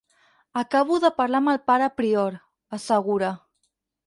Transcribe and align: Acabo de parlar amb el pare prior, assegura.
Acabo 0.61 0.97
de 1.03 1.11
parlar 1.19 1.41
amb 1.43 1.53
el 1.53 1.61
pare 1.67 1.91
prior, 2.01 2.39
assegura. 2.79 3.31